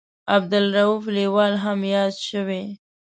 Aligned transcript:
عبدالرووف 0.35 1.03
لیوال 1.15 1.53
هم 1.63 1.79
یاد 1.93 2.13
شوی. 2.27 2.63